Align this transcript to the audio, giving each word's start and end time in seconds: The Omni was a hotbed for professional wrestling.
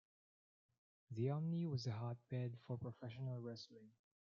The 1.11 1.29
Omni 1.29 1.67
was 1.67 1.85
a 1.85 1.91
hotbed 1.91 2.57
for 2.65 2.75
professional 2.75 3.39
wrestling. 3.39 3.91